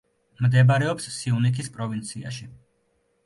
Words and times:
მდებარეობს 0.45 1.07
სიუნიქის 1.17 1.69
პროვინციაში. 1.75 2.47